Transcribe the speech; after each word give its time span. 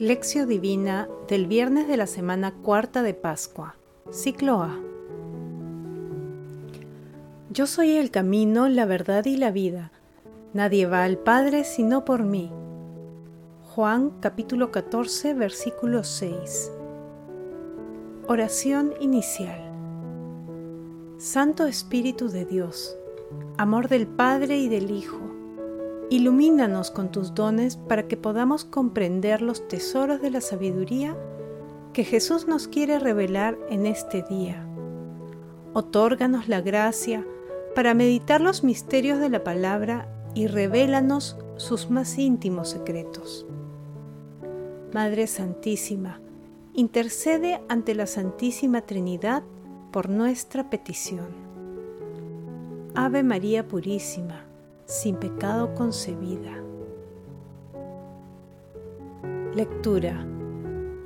Lección 0.00 0.48
Divina 0.48 1.10
del 1.28 1.46
viernes 1.46 1.86
de 1.86 1.98
la 1.98 2.06
semana 2.06 2.54
cuarta 2.54 3.02
de 3.02 3.12
Pascua, 3.12 3.76
ciclo 4.10 4.62
A. 4.62 4.80
Yo 7.50 7.66
soy 7.66 7.98
el 7.98 8.10
camino, 8.10 8.66
la 8.70 8.86
verdad 8.86 9.26
y 9.26 9.36
la 9.36 9.50
vida. 9.50 9.92
Nadie 10.54 10.86
va 10.86 11.04
al 11.04 11.18
Padre 11.18 11.64
sino 11.64 12.06
por 12.06 12.22
mí. 12.22 12.50
Juan 13.74 14.12
capítulo 14.20 14.70
14 14.70 15.34
versículo 15.34 16.02
6. 16.02 16.72
Oración 18.26 18.94
inicial. 19.00 19.60
Santo 21.18 21.66
Espíritu 21.66 22.30
de 22.30 22.46
Dios, 22.46 22.96
amor 23.58 23.88
del 23.88 24.06
Padre 24.06 24.56
y 24.56 24.70
del 24.70 24.92
Hijo 24.92 25.29
Ilumínanos 26.10 26.90
con 26.90 27.12
tus 27.12 27.34
dones 27.34 27.76
para 27.76 28.08
que 28.08 28.16
podamos 28.16 28.64
comprender 28.64 29.42
los 29.42 29.68
tesoros 29.68 30.20
de 30.20 30.30
la 30.30 30.40
sabiduría 30.40 31.16
que 31.92 32.02
Jesús 32.02 32.48
nos 32.48 32.66
quiere 32.66 32.98
revelar 32.98 33.56
en 33.70 33.86
este 33.86 34.24
día. 34.28 34.66
Otórganos 35.72 36.48
la 36.48 36.60
gracia 36.62 37.24
para 37.76 37.94
meditar 37.94 38.40
los 38.40 38.64
misterios 38.64 39.20
de 39.20 39.28
la 39.28 39.44
palabra 39.44 40.08
y 40.34 40.48
revélanos 40.48 41.38
sus 41.56 41.90
más 41.90 42.18
íntimos 42.18 42.70
secretos. 42.70 43.46
Madre 44.92 45.28
Santísima, 45.28 46.20
intercede 46.74 47.60
ante 47.68 47.94
la 47.94 48.08
Santísima 48.08 48.80
Trinidad 48.80 49.44
por 49.92 50.08
nuestra 50.08 50.70
petición. 50.70 51.28
Ave 52.96 53.22
María 53.22 53.68
Purísima, 53.68 54.49
sin 54.90 55.14
pecado 55.14 55.72
concebida. 55.76 56.50
Lectura. 59.54 60.26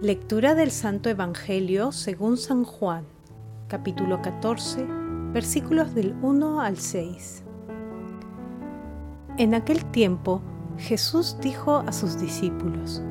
Lectura 0.00 0.54
del 0.54 0.70
Santo 0.70 1.10
Evangelio 1.10 1.92
según 1.92 2.38
San 2.38 2.64
Juan, 2.64 3.05
capítulo 3.68 4.22
14, 4.22 4.86
versículos 5.34 5.94
del 5.94 6.14
1 6.22 6.62
al 6.62 6.78
6. 6.78 7.44
En 9.36 9.52
aquel 9.52 9.84
tiempo 9.90 10.40
Jesús 10.78 11.36
dijo 11.42 11.84
a 11.86 11.92
sus 11.92 12.18
discípulos, 12.18 13.02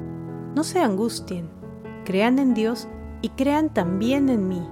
No 0.55 0.63
se 0.63 0.79
angustien, 0.79 1.51
crean 2.03 2.39
en 2.39 2.55
Dios 2.55 2.87
y 3.21 3.29
crean 3.29 3.71
también 3.71 4.27
en 4.27 4.47
mí. 4.47 4.67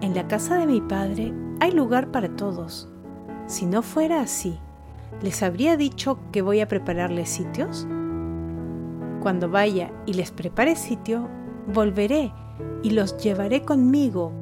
En 0.00 0.14
la 0.14 0.28
casa 0.28 0.58
de 0.58 0.66
mi 0.68 0.80
Padre 0.80 1.34
hay 1.58 1.72
lugar 1.72 2.12
para 2.12 2.36
todos. 2.36 2.88
Si 3.48 3.66
no 3.66 3.82
fuera 3.82 4.20
así, 4.20 4.60
¿les 5.20 5.42
habría 5.42 5.76
dicho 5.76 6.18
que 6.32 6.42
voy 6.42 6.60
a 6.60 6.68
prepararles 6.68 7.28
sitios? 7.28 7.86
Cuando 9.20 9.48
vaya 9.48 9.92
y 10.06 10.14
les 10.14 10.30
prepare 10.30 10.76
sitio, 10.76 11.28
volveré 11.72 12.32
y 12.82 12.90
los 12.90 13.16
llevaré 13.18 13.62
conmigo 13.62 14.32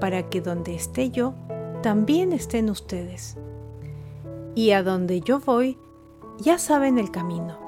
para 0.00 0.28
que 0.28 0.40
donde 0.40 0.74
esté 0.74 1.10
yo, 1.10 1.34
también 1.82 2.32
estén 2.32 2.70
ustedes. 2.70 3.36
Y 4.54 4.72
a 4.72 4.82
donde 4.82 5.20
yo 5.20 5.40
voy, 5.40 5.78
ya 6.38 6.58
saben 6.58 6.98
el 6.98 7.10
camino. 7.10 7.58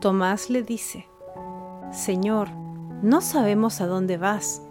Tomás 0.00 0.50
le 0.50 0.62
dice, 0.62 1.06
Señor, 1.90 2.50
no 3.02 3.20
sabemos 3.20 3.80
a 3.80 3.86
dónde 3.86 4.18
vas. 4.18 4.62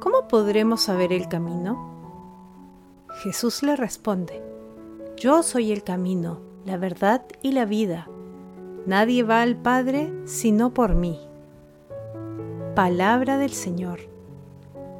¿Cómo 0.00 0.26
podremos 0.26 0.82
saber 0.82 1.12
el 1.12 1.28
camino? 1.28 1.92
Jesús 3.22 3.62
le 3.62 3.76
responde, 3.76 4.42
yo 5.22 5.44
soy 5.44 5.70
el 5.70 5.84
camino, 5.84 6.40
la 6.66 6.76
verdad 6.76 7.24
y 7.42 7.52
la 7.52 7.64
vida. 7.64 8.08
Nadie 8.86 9.22
va 9.22 9.40
al 9.40 9.54
Padre 9.54 10.12
sino 10.24 10.74
por 10.74 10.96
mí. 10.96 11.16
Palabra 12.74 13.38
del 13.38 13.52
Señor. 13.52 14.00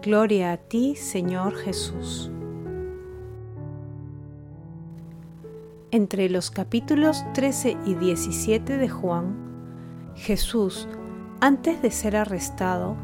Gloria 0.01 0.53
a 0.53 0.59
ti, 0.59 0.95
Señor 0.95 1.57
Jesús. 1.57 2.31
Entre 5.91 6.31
los 6.31 6.53
capítulos 6.53 7.25
13 7.35 7.77
y 7.85 7.95
17 7.95 8.79
de 8.79 8.89
Juan, 8.89 9.35
Jesús, 10.15 10.87
antes 11.41 11.83
de 11.83 11.91
ser 11.91 12.15
arrestado, 12.15 12.95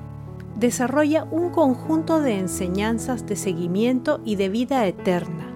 desarrolla 0.55 1.25
un 1.25 1.51
conjunto 1.51 2.21
de 2.21 2.39
enseñanzas 2.39 3.27
de 3.27 3.35
seguimiento 3.35 4.21
y 4.25 4.37
de 4.37 4.49
vida 4.51 4.87
eterna 4.87 5.48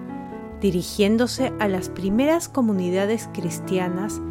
dirigiéndose 0.63 1.51
a 1.59 1.67
las 1.67 1.89
primeras 1.89 2.47
comunidades 2.47 3.29
cristianas 3.33 4.21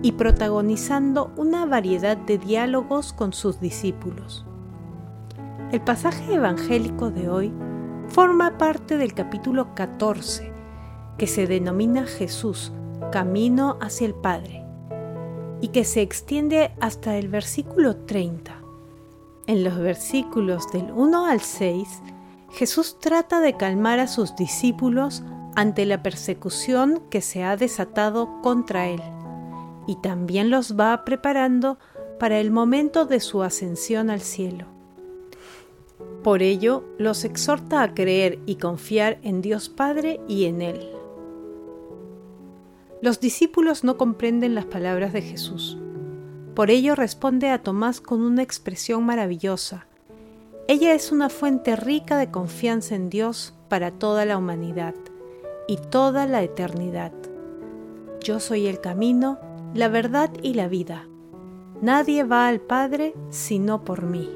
y 0.00 0.12
protagonizando 0.12 1.30
una 1.36 1.66
variedad 1.66 2.16
de 2.16 2.38
diálogos 2.38 3.12
con 3.12 3.34
sus 3.34 3.60
discípulos. 3.60 4.46
El 5.70 5.82
pasaje 5.82 6.32
evangélico 6.32 7.10
de 7.10 7.28
hoy 7.28 7.52
forma 8.08 8.56
parte 8.56 8.96
del 8.96 9.12
capítulo 9.12 9.74
14, 9.74 10.50
que 11.18 11.26
se 11.26 11.46
denomina 11.46 12.06
Jesús, 12.06 12.72
Camino 13.12 13.76
hacia 13.82 14.06
el 14.06 14.14
Padre, 14.14 14.64
y 15.60 15.68
que 15.68 15.84
se 15.84 16.00
extiende 16.00 16.72
hasta 16.80 17.18
el 17.18 17.28
versículo 17.28 17.96
30. 17.96 18.56
En 19.46 19.62
los 19.62 19.76
versículos 19.78 20.72
del 20.72 20.90
1 20.90 21.26
al 21.26 21.40
6, 21.42 22.02
Jesús 22.48 22.98
trata 22.98 23.40
de 23.40 23.58
calmar 23.58 23.98
a 23.98 24.06
sus 24.06 24.34
discípulos 24.36 25.22
ante 25.54 25.86
la 25.86 26.02
persecución 26.02 27.02
que 27.10 27.20
se 27.20 27.44
ha 27.44 27.56
desatado 27.56 28.40
contra 28.42 28.88
él, 28.88 29.02
y 29.86 29.96
también 29.96 30.50
los 30.50 30.78
va 30.78 31.04
preparando 31.04 31.78
para 32.18 32.38
el 32.38 32.50
momento 32.50 33.04
de 33.04 33.20
su 33.20 33.42
ascensión 33.42 34.10
al 34.10 34.20
cielo. 34.20 34.66
Por 36.22 36.42
ello, 36.42 36.84
los 36.98 37.24
exhorta 37.24 37.82
a 37.82 37.94
creer 37.94 38.38
y 38.46 38.56
confiar 38.56 39.18
en 39.22 39.42
Dios 39.42 39.68
Padre 39.68 40.20
y 40.28 40.44
en 40.44 40.62
Él. 40.62 40.88
Los 43.00 43.18
discípulos 43.18 43.82
no 43.82 43.96
comprenden 43.96 44.54
las 44.54 44.66
palabras 44.66 45.12
de 45.12 45.22
Jesús. 45.22 45.78
Por 46.54 46.70
ello 46.70 46.94
responde 46.94 47.48
a 47.48 47.62
Tomás 47.62 48.00
con 48.00 48.22
una 48.22 48.42
expresión 48.42 49.04
maravillosa. 49.04 49.86
Ella 50.68 50.94
es 50.94 51.10
una 51.10 51.28
fuente 51.28 51.74
rica 51.74 52.16
de 52.16 52.30
confianza 52.30 52.94
en 52.94 53.10
Dios 53.10 53.54
para 53.68 53.90
toda 53.90 54.24
la 54.24 54.38
humanidad 54.38 54.94
y 55.72 55.78
toda 55.78 56.26
la 56.26 56.42
eternidad. 56.42 57.12
Yo 58.20 58.40
soy 58.40 58.66
el 58.66 58.82
camino, 58.82 59.38
la 59.72 59.88
verdad 59.88 60.30
y 60.42 60.52
la 60.52 60.68
vida. 60.68 61.08
Nadie 61.80 62.24
va 62.24 62.46
al 62.46 62.60
Padre 62.60 63.14
sino 63.30 63.82
por 63.82 64.02
mí. 64.02 64.28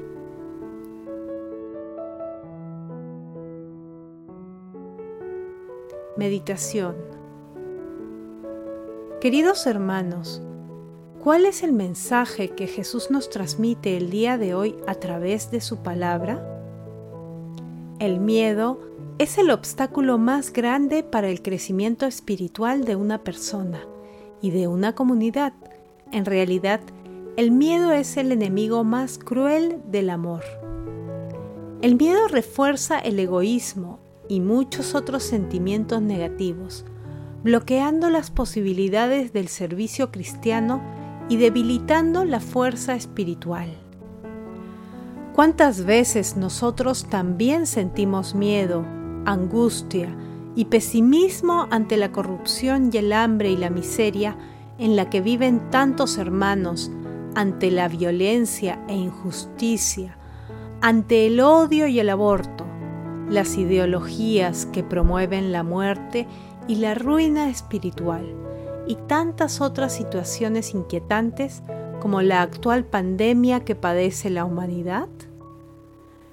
Meditación 6.17 6.95
Queridos 9.21 9.67
hermanos, 9.67 10.41
¿cuál 11.23 11.45
es 11.45 11.61
el 11.61 11.71
mensaje 11.71 12.49
que 12.49 12.65
Jesús 12.65 13.11
nos 13.11 13.29
transmite 13.29 13.95
el 13.95 14.09
día 14.09 14.39
de 14.39 14.55
hoy 14.55 14.75
a 14.87 14.95
través 14.95 15.51
de 15.51 15.61
su 15.61 15.83
palabra? 15.83 16.56
El 17.99 18.19
miedo 18.19 18.79
es 19.17 19.39
el 19.39 19.49
obstáculo 19.49 20.19
más 20.19 20.53
grande 20.53 21.01
para 21.01 21.29
el 21.29 21.41
crecimiento 21.41 22.05
espiritual 22.05 22.85
de 22.85 22.95
una 22.95 23.23
persona 23.23 23.79
y 24.39 24.51
de 24.51 24.67
una 24.67 24.93
comunidad. 24.93 25.53
En 26.11 26.25
realidad, 26.25 26.79
el 27.37 27.49
miedo 27.49 27.91
es 27.91 28.15
el 28.17 28.31
enemigo 28.31 28.83
más 28.83 29.17
cruel 29.17 29.81
del 29.89 30.11
amor. 30.11 30.43
El 31.81 31.95
miedo 31.95 32.27
refuerza 32.27 32.99
el 32.99 33.17
egoísmo 33.17 33.97
y 34.29 34.41
muchos 34.41 34.93
otros 34.93 35.23
sentimientos 35.23 35.99
negativos, 35.99 36.85
bloqueando 37.43 38.11
las 38.11 38.29
posibilidades 38.29 39.33
del 39.33 39.47
servicio 39.47 40.11
cristiano 40.11 40.83
y 41.29 41.37
debilitando 41.37 42.25
la 42.25 42.41
fuerza 42.41 42.93
espiritual. 42.93 43.86
¿Cuántas 45.37 45.85
veces 45.85 46.35
nosotros 46.35 47.05
también 47.11 47.67
sentimos 47.67 48.33
miedo 48.33 48.83
angustia 49.23 50.09
y 50.55 50.65
pesimismo 50.65 51.67
ante 51.69 51.95
la 51.95 52.11
corrupción 52.11 52.89
y 52.91 52.97
el 52.97 53.13
hambre 53.13 53.51
y 53.51 53.55
la 53.55 53.69
miseria 53.69 54.35
en 54.79 54.95
la 54.95 55.11
que 55.11 55.21
viven 55.21 55.69
tantos 55.69 56.17
hermanos, 56.17 56.89
ante 57.35 57.69
la 57.69 57.87
violencia 57.87 58.83
e 58.87 58.95
injusticia, 58.95 60.17
ante 60.81 61.27
el 61.27 61.39
odio 61.39 61.85
y 61.85 61.99
el 61.99 62.09
aborto, 62.09 62.65
las 63.29 63.59
ideologías 63.59 64.65
que 64.65 64.83
promueven 64.83 65.51
la 65.51 65.61
muerte 65.61 66.25
y 66.67 66.77
la 66.77 66.95
ruina 66.95 67.47
espiritual, 67.51 68.25
y 68.87 68.95
tantas 69.07 69.61
otras 69.61 69.93
situaciones 69.93 70.73
inquietantes 70.73 71.61
como 71.99 72.21
la 72.21 72.41
actual 72.41 72.85
pandemia 72.85 73.65
que 73.65 73.75
padece 73.75 74.29
la 74.29 74.45
humanidad? 74.45 75.09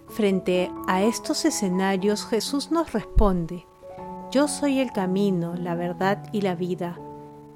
Frente 0.09 0.71
a 0.87 1.03
estos 1.03 1.45
escenarios 1.45 2.27
Jesús 2.27 2.71
nos 2.71 2.93
responde, 2.93 3.67
Yo 4.31 4.49
soy 4.49 4.79
el 4.79 4.93
camino, 4.93 5.55
la 5.57 5.75
verdad 5.75 6.29
y 6.33 6.43
la 6.43 6.55
vida. 6.55 6.99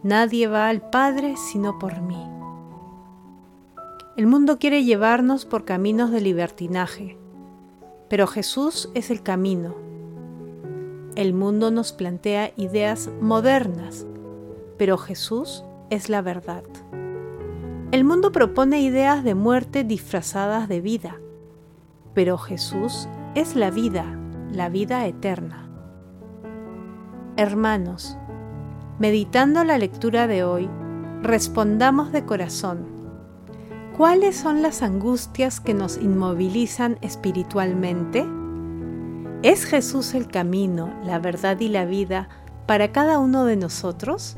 Nadie 0.02 0.46
va 0.48 0.68
al 0.68 0.80
Padre 0.90 1.34
sino 1.36 1.78
por 1.78 2.00
mí. 2.00 2.26
El 4.16 4.26
mundo 4.26 4.58
quiere 4.58 4.82
llevarnos 4.82 5.44
por 5.44 5.64
caminos 5.64 6.10
de 6.10 6.20
libertinaje, 6.20 7.16
pero 8.08 8.26
Jesús 8.26 8.90
es 8.94 9.10
el 9.10 9.22
camino. 9.22 9.76
El 11.14 11.34
mundo 11.34 11.70
nos 11.70 11.92
plantea 11.92 12.52
ideas 12.56 13.10
modernas, 13.20 14.06
pero 14.76 14.98
Jesús 14.98 15.62
es 15.90 16.08
la 16.08 16.22
verdad. 16.22 16.64
El 17.90 18.04
mundo 18.04 18.32
propone 18.32 18.82
ideas 18.82 19.24
de 19.24 19.34
muerte 19.34 19.82
disfrazadas 19.82 20.68
de 20.68 20.82
vida, 20.82 21.16
pero 22.12 22.36
Jesús 22.36 23.08
es 23.34 23.56
la 23.56 23.70
vida, 23.70 24.04
la 24.52 24.68
vida 24.68 25.06
eterna. 25.06 25.70
Hermanos, 27.38 28.18
meditando 28.98 29.64
la 29.64 29.78
lectura 29.78 30.26
de 30.26 30.44
hoy, 30.44 30.68
respondamos 31.22 32.12
de 32.12 32.26
corazón. 32.26 32.86
¿Cuáles 33.96 34.36
son 34.36 34.60
las 34.60 34.82
angustias 34.82 35.58
que 35.58 35.72
nos 35.72 35.96
inmovilizan 35.96 36.98
espiritualmente? 37.00 38.26
¿Es 39.42 39.64
Jesús 39.64 40.12
el 40.12 40.26
camino, 40.28 40.92
la 41.04 41.20
verdad 41.20 41.58
y 41.58 41.68
la 41.68 41.86
vida 41.86 42.28
para 42.66 42.92
cada 42.92 43.18
uno 43.18 43.46
de 43.46 43.56
nosotros? 43.56 44.36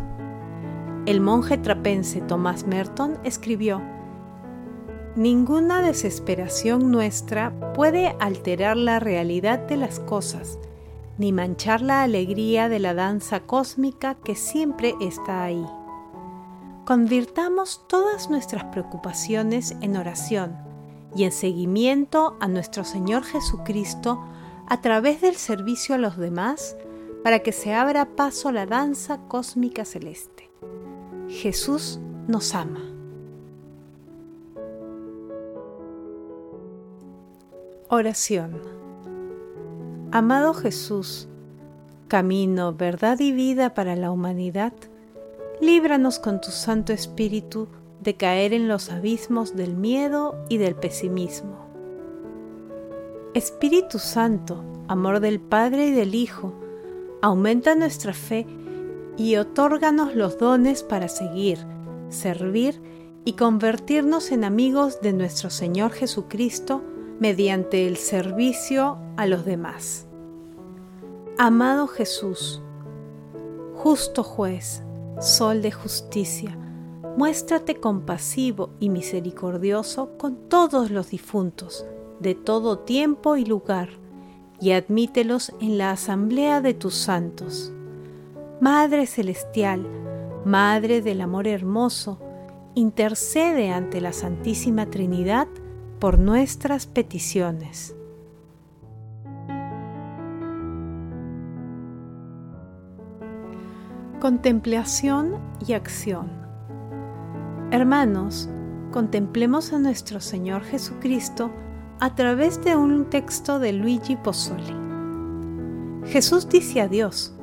El 1.06 1.20
monje 1.20 1.56
trapense 1.56 2.20
Tomás 2.20 2.66
Merton 2.66 3.18
escribió, 3.24 3.80
Ninguna 5.16 5.80
desesperación 5.82 6.90
nuestra 6.90 7.72
puede 7.72 8.14
alterar 8.20 8.76
la 8.76 9.00
realidad 9.00 9.58
de 9.60 9.76
las 9.76 9.98
cosas, 9.98 10.58
ni 11.16 11.32
manchar 11.32 11.80
la 11.80 12.02
alegría 12.02 12.68
de 12.68 12.78
la 12.78 12.94
danza 12.94 13.40
cósmica 13.40 14.14
que 14.22 14.34
siempre 14.34 14.94
está 15.00 15.42
ahí. 15.42 15.66
Convirtamos 16.84 17.86
todas 17.88 18.30
nuestras 18.30 18.64
preocupaciones 18.64 19.74
en 19.80 19.96
oración 19.96 20.56
y 21.16 21.24
en 21.24 21.32
seguimiento 21.32 22.36
a 22.40 22.46
nuestro 22.46 22.84
Señor 22.84 23.24
Jesucristo 23.24 24.22
a 24.68 24.80
través 24.80 25.22
del 25.22 25.36
servicio 25.36 25.94
a 25.94 25.98
los 25.98 26.18
demás 26.18 26.76
para 27.24 27.40
que 27.40 27.52
se 27.52 27.74
abra 27.74 28.16
paso 28.16 28.52
la 28.52 28.66
danza 28.66 29.18
cósmica 29.28 29.84
celeste. 29.84 30.49
Jesús 31.30 32.00
nos 32.26 32.54
ama. 32.54 32.80
Oración. 37.88 38.60
Amado 40.10 40.52
Jesús, 40.54 41.28
camino, 42.08 42.74
verdad 42.74 43.20
y 43.20 43.30
vida 43.30 43.74
para 43.74 43.94
la 43.94 44.10
humanidad, 44.10 44.72
líbranos 45.60 46.18
con 46.18 46.40
tu 46.40 46.50
Santo 46.50 46.92
Espíritu 46.92 47.68
de 48.00 48.16
caer 48.16 48.52
en 48.52 48.66
los 48.66 48.90
abismos 48.90 49.54
del 49.54 49.76
miedo 49.76 50.36
y 50.48 50.58
del 50.58 50.74
pesimismo. 50.74 51.56
Espíritu 53.34 54.00
Santo, 54.00 54.64
amor 54.88 55.20
del 55.20 55.38
Padre 55.38 55.86
y 55.86 55.92
del 55.92 56.16
Hijo, 56.16 56.52
aumenta 57.22 57.76
nuestra 57.76 58.14
fe 58.14 58.46
y 59.20 59.36
otórganos 59.36 60.14
los 60.14 60.38
dones 60.38 60.82
para 60.82 61.06
seguir, 61.08 61.58
servir 62.08 62.80
y 63.26 63.34
convertirnos 63.34 64.32
en 64.32 64.44
amigos 64.44 65.02
de 65.02 65.12
nuestro 65.12 65.50
Señor 65.50 65.92
Jesucristo 65.92 66.82
mediante 67.18 67.86
el 67.86 67.98
servicio 67.98 68.96
a 69.18 69.26
los 69.26 69.44
demás. 69.44 70.06
Amado 71.36 71.86
Jesús, 71.86 72.62
justo 73.74 74.22
juez, 74.22 74.82
sol 75.20 75.60
de 75.60 75.70
justicia, 75.70 76.56
muéstrate 77.18 77.74
compasivo 77.74 78.70
y 78.80 78.88
misericordioso 78.88 80.16
con 80.16 80.48
todos 80.48 80.90
los 80.90 81.10
difuntos, 81.10 81.84
de 82.20 82.34
todo 82.34 82.78
tiempo 82.78 83.36
y 83.36 83.44
lugar, 83.44 83.90
y 84.62 84.70
admítelos 84.70 85.52
en 85.60 85.76
la 85.76 85.90
asamblea 85.90 86.62
de 86.62 86.72
tus 86.72 86.94
santos 86.94 87.74
Madre 88.60 89.06
Celestial, 89.06 89.86
Madre 90.44 91.00
del 91.00 91.22
Amor 91.22 91.48
Hermoso, 91.48 92.20
intercede 92.74 93.70
ante 93.70 94.02
la 94.02 94.12
Santísima 94.12 94.84
Trinidad 94.84 95.48
por 95.98 96.18
nuestras 96.18 96.86
peticiones. 96.86 97.96
Contemplación 104.20 105.38
y 105.66 105.72
acción. 105.72 106.30
Hermanos, 107.70 108.50
contemplemos 108.90 109.72
a 109.72 109.78
nuestro 109.78 110.20
Señor 110.20 110.64
Jesucristo 110.64 111.50
a 111.98 112.14
través 112.14 112.62
de 112.62 112.76
un 112.76 113.06
texto 113.06 113.58
de 113.58 113.72
Luigi 113.72 114.16
Pozzoli. 114.16 114.76
Jesús 116.04 116.46
dice 116.46 116.82
a 116.82 116.88
Dios, 116.88 117.39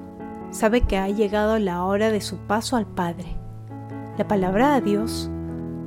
sabe 0.51 0.81
que 0.81 0.97
ha 0.97 1.09
llegado 1.09 1.59
la 1.59 1.83
hora 1.83 2.11
de 2.11 2.21
su 2.21 2.37
paso 2.37 2.75
al 2.75 2.85
Padre. 2.85 3.35
La 4.17 4.27
palabra 4.27 4.75
a 4.75 4.81
Dios, 4.81 5.29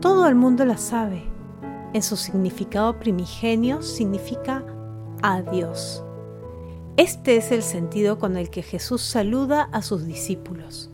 todo 0.01 0.29
el 0.29 0.35
mundo 0.35 0.65
la 0.65 0.77
sabe. 0.77 1.25
En 1.93 2.03
su 2.03 2.17
significado 2.17 2.99
primigenio 2.99 3.83
significa 3.83 4.65
a 5.23 5.43
Dios. 5.43 6.05
Este 6.97 7.37
es 7.37 7.51
el 7.51 7.62
sentido 7.62 8.19
con 8.19 8.37
el 8.37 8.51
que 8.51 8.62
Jesús 8.62 9.03
saluda 9.03 9.69
a 9.73 9.83
sus 9.83 10.05
discípulos. 10.05 10.91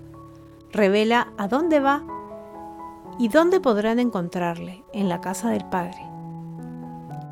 Revela 0.73 1.33
a 1.37 1.49
dónde 1.49 1.81
va 1.81 2.05
y 3.19 3.29
dónde 3.29 3.61
podrán 3.61 3.99
encontrarle, 3.99 4.85
en 4.93 5.09
la 5.09 5.21
casa 5.21 5.51
del 5.51 5.65
Padre. 5.65 5.99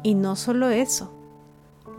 Y 0.02 0.14
no 0.14 0.34
solo 0.36 0.70
eso, 0.70 1.12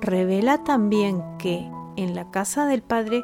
revela 0.02 0.64
también 0.64 1.24
que 1.38 1.70
en 1.96 2.16
la 2.16 2.30
casa 2.32 2.66
del 2.66 2.82
Padre 2.82 3.24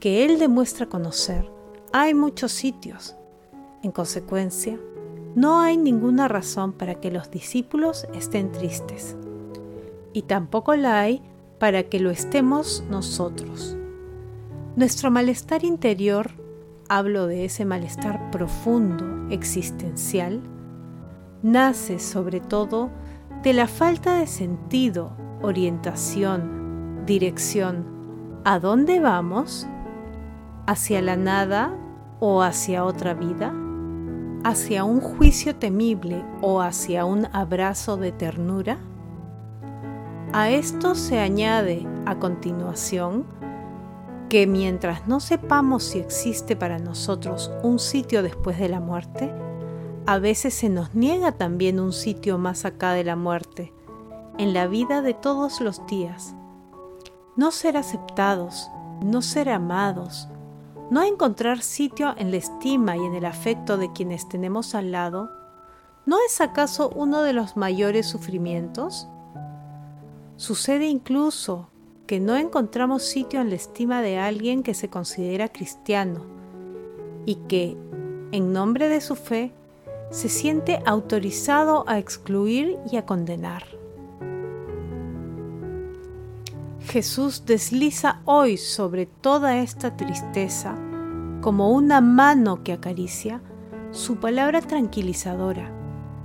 que 0.00 0.24
Él 0.24 0.38
demuestra 0.38 0.86
conocer, 0.86 1.50
hay 1.92 2.14
muchos 2.14 2.52
sitios. 2.52 3.16
En 3.82 3.92
consecuencia, 3.92 4.80
no 5.34 5.60
hay 5.60 5.76
ninguna 5.76 6.26
razón 6.26 6.72
para 6.72 6.94
que 6.96 7.10
los 7.10 7.30
discípulos 7.30 8.06
estén 8.14 8.50
tristes. 8.50 9.16
Y 10.12 10.22
tampoco 10.22 10.74
la 10.74 11.00
hay 11.00 11.22
para 11.58 11.84
que 11.84 12.00
lo 12.00 12.10
estemos 12.10 12.82
nosotros. 12.90 13.76
Nuestro 14.74 15.10
malestar 15.10 15.64
interior, 15.64 16.30
hablo 16.88 17.26
de 17.26 17.44
ese 17.44 17.66
malestar 17.66 18.30
profundo, 18.30 19.28
existencial, 19.30 20.40
nace 21.42 21.98
sobre 21.98 22.40
todo 22.40 22.90
de 23.42 23.52
la 23.52 23.68
falta 23.68 24.16
de 24.16 24.26
sentido, 24.26 25.12
orientación, 25.42 27.04
dirección. 27.04 28.40
¿A 28.44 28.58
dónde 28.58 29.00
vamos? 29.00 29.66
Hacia 30.70 31.02
la 31.02 31.16
nada 31.16 31.76
o 32.20 32.42
hacia 32.42 32.84
otra 32.84 33.12
vida, 33.12 33.52
hacia 34.44 34.84
un 34.84 35.00
juicio 35.00 35.56
temible 35.56 36.24
o 36.42 36.60
hacia 36.60 37.04
un 37.06 37.26
abrazo 37.32 37.96
de 37.96 38.12
ternura? 38.12 38.78
A 40.32 40.48
esto 40.50 40.94
se 40.94 41.18
añade 41.18 41.88
a 42.06 42.20
continuación 42.20 43.26
que 44.28 44.46
mientras 44.46 45.08
no 45.08 45.18
sepamos 45.18 45.82
si 45.82 45.98
existe 45.98 46.54
para 46.54 46.78
nosotros 46.78 47.50
un 47.64 47.80
sitio 47.80 48.22
después 48.22 48.56
de 48.60 48.68
la 48.68 48.78
muerte, 48.78 49.34
a 50.06 50.20
veces 50.20 50.54
se 50.54 50.68
nos 50.68 50.94
niega 50.94 51.32
también 51.32 51.80
un 51.80 51.92
sitio 51.92 52.38
más 52.38 52.64
acá 52.64 52.92
de 52.92 53.02
la 53.02 53.16
muerte, 53.16 53.72
en 54.38 54.54
la 54.54 54.68
vida 54.68 55.02
de 55.02 55.14
todos 55.14 55.60
los 55.60 55.84
días. 55.88 56.36
No 57.34 57.50
ser 57.50 57.76
aceptados, 57.76 58.70
no 59.02 59.20
ser 59.20 59.48
amados, 59.48 60.28
¿No 60.90 61.04
encontrar 61.04 61.62
sitio 61.62 62.14
en 62.18 62.32
la 62.32 62.38
estima 62.38 62.96
y 62.96 63.04
en 63.04 63.14
el 63.14 63.24
afecto 63.24 63.76
de 63.76 63.92
quienes 63.92 64.28
tenemos 64.28 64.74
al 64.74 64.90
lado? 64.90 65.30
¿No 66.04 66.16
es 66.26 66.40
acaso 66.40 66.90
uno 66.92 67.22
de 67.22 67.32
los 67.32 67.56
mayores 67.56 68.06
sufrimientos? 68.06 69.06
Sucede 70.34 70.88
incluso 70.88 71.68
que 72.08 72.18
no 72.18 72.34
encontramos 72.34 73.04
sitio 73.04 73.40
en 73.40 73.50
la 73.50 73.54
estima 73.54 74.02
de 74.02 74.18
alguien 74.18 74.64
que 74.64 74.74
se 74.74 74.90
considera 74.90 75.48
cristiano 75.48 76.24
y 77.24 77.36
que, 77.36 77.76
en 78.32 78.52
nombre 78.52 78.88
de 78.88 79.00
su 79.00 79.14
fe, 79.14 79.52
se 80.10 80.28
siente 80.28 80.82
autorizado 80.86 81.84
a 81.86 82.00
excluir 82.00 82.80
y 82.90 82.96
a 82.96 83.06
condenar. 83.06 83.79
Jesús 86.90 87.44
desliza 87.46 88.20
hoy 88.24 88.56
sobre 88.56 89.06
toda 89.06 89.58
esta 89.58 89.96
tristeza, 89.96 90.74
como 91.40 91.70
una 91.70 92.00
mano 92.00 92.64
que 92.64 92.72
acaricia, 92.72 93.40
su 93.92 94.16
palabra 94.16 94.60
tranquilizadora. 94.60 95.70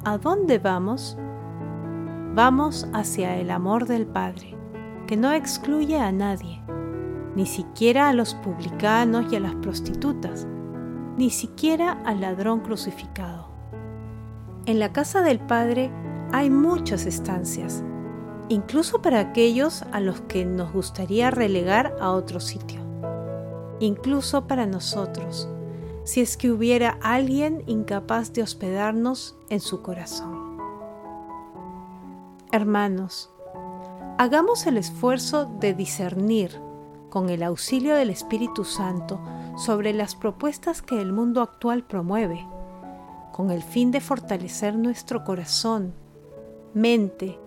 ¿A 0.05 0.17
dónde 0.17 0.57
vamos? 0.57 1.19
Vamos 2.33 2.87
hacia 2.93 3.37
el 3.37 3.51
amor 3.51 3.85
del 3.85 4.07
Padre, 4.07 4.57
que 5.05 5.15
no 5.15 5.33
excluye 5.33 5.99
a 5.99 6.11
nadie, 6.11 6.63
ni 7.35 7.45
siquiera 7.45 8.09
a 8.09 8.13
los 8.13 8.33
publicanos 8.33 9.31
y 9.31 9.35
a 9.35 9.41
las 9.41 9.53
prostitutas, 9.53 10.47
ni 11.15 11.29
siquiera 11.29 11.91
al 12.05 12.21
ladrón 12.21 12.61
crucificado. 12.61 13.49
En 14.65 14.79
la 14.79 14.91
casa 14.91 15.21
del 15.21 15.39
Padre 15.39 15.91
hay 16.31 16.49
muchas 16.49 17.05
estancias, 17.05 17.83
incluso 18.49 19.01
para 19.01 19.19
aquellos 19.19 19.83
a 19.91 19.99
los 19.99 20.21
que 20.21 20.45
nos 20.45 20.71
gustaría 20.71 21.31
relegar 21.31 21.95
a 21.99 22.11
otro 22.11 22.39
sitio, 22.39 22.81
incluso 23.79 24.47
para 24.47 24.65
nosotros, 24.65 25.49
si 26.03 26.21
es 26.21 26.37
que 26.37 26.51
hubiera 26.51 26.99
alguien 27.01 27.63
incapaz 27.65 28.31
de 28.33 28.43
hospedarnos 28.43 29.35
en 29.49 29.59
su 29.59 29.81
corazón. 29.81 30.57
Hermanos, 32.51 33.31
hagamos 34.17 34.67
el 34.67 34.77
esfuerzo 34.77 35.45
de 35.59 35.73
discernir, 35.73 36.61
con 37.09 37.29
el 37.29 37.43
auxilio 37.43 37.95
del 37.95 38.09
Espíritu 38.09 38.65
Santo, 38.65 39.19
sobre 39.57 39.93
las 39.93 40.15
propuestas 40.15 40.81
que 40.81 41.01
el 41.01 41.13
mundo 41.13 41.41
actual 41.41 41.83
promueve, 41.83 42.45
con 43.31 43.51
el 43.51 43.63
fin 43.63 43.91
de 43.91 44.01
fortalecer 44.01 44.75
nuestro 44.75 45.23
corazón, 45.23 45.93
mente 46.73 47.39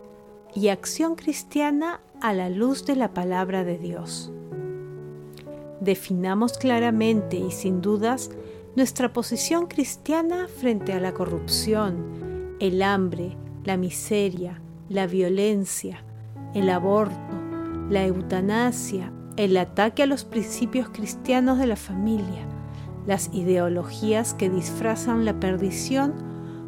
y 0.54 0.68
acción 0.68 1.14
cristiana 1.14 2.00
a 2.20 2.32
la 2.32 2.48
luz 2.48 2.84
de 2.86 2.96
la 2.96 3.14
palabra 3.14 3.64
de 3.64 3.78
Dios. 3.78 4.32
Definamos 5.80 6.58
claramente 6.58 7.36
y 7.36 7.50
sin 7.50 7.80
dudas 7.80 8.30
nuestra 8.74 9.12
posición 9.12 9.66
cristiana 9.66 10.48
frente 10.48 10.92
a 10.92 11.00
la 11.00 11.12
corrupción, 11.12 12.56
el 12.60 12.82
hambre, 12.82 13.36
la 13.64 13.76
miseria, 13.76 14.60
la 14.88 15.06
violencia, 15.06 16.04
el 16.54 16.70
aborto, 16.70 17.14
la 17.90 18.04
eutanasia, 18.04 19.12
el 19.36 19.56
ataque 19.56 20.02
a 20.02 20.06
los 20.06 20.24
principios 20.24 20.88
cristianos 20.88 21.58
de 21.58 21.66
la 21.66 21.76
familia, 21.76 22.44
las 23.06 23.32
ideologías 23.32 24.34
que 24.34 24.50
disfrazan 24.50 25.24
la 25.24 25.38
perdición 25.38 26.14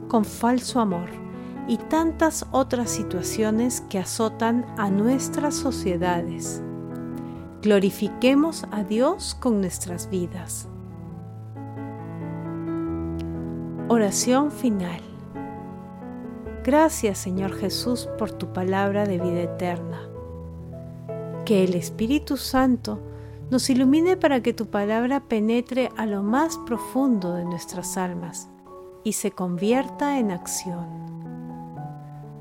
con 0.08 0.24
falso 0.24 0.80
amor 0.80 1.29
y 1.70 1.76
tantas 1.76 2.46
otras 2.50 2.90
situaciones 2.90 3.80
que 3.82 4.00
azotan 4.00 4.66
a 4.76 4.90
nuestras 4.90 5.54
sociedades. 5.54 6.60
Glorifiquemos 7.62 8.64
a 8.72 8.82
Dios 8.82 9.36
con 9.38 9.60
nuestras 9.60 10.10
vidas. 10.10 10.66
Oración 13.86 14.50
final. 14.50 15.00
Gracias 16.64 17.18
Señor 17.18 17.52
Jesús 17.52 18.08
por 18.18 18.32
tu 18.32 18.52
palabra 18.52 19.06
de 19.06 19.18
vida 19.20 19.42
eterna. 19.42 20.08
Que 21.44 21.62
el 21.62 21.74
Espíritu 21.74 22.36
Santo 22.36 22.98
nos 23.48 23.70
ilumine 23.70 24.16
para 24.16 24.42
que 24.42 24.52
tu 24.52 24.66
palabra 24.66 25.20
penetre 25.20 25.90
a 25.96 26.04
lo 26.06 26.24
más 26.24 26.58
profundo 26.66 27.32
de 27.34 27.44
nuestras 27.44 27.96
almas 27.96 28.48
y 29.04 29.12
se 29.12 29.30
convierta 29.30 30.18
en 30.18 30.32
acción. 30.32 30.99